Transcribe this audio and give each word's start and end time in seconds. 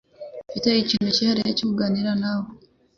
Mfite 0.47 0.69
ikintu 0.83 1.09
cyihariye 1.15 1.51
cyo 1.57 1.65
kuganira 1.69 2.11
nawe. 2.21 2.47